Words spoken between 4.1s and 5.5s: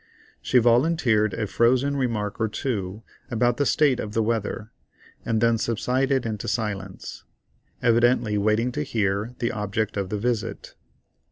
the weather, and